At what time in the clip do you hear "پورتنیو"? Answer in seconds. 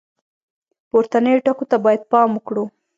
0.89-1.43